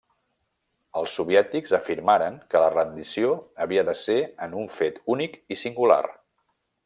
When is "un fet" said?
4.63-4.99